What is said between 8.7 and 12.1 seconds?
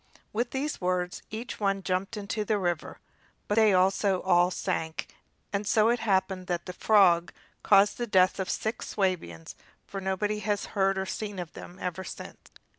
Swabians, for nobody has heard of or seen them ever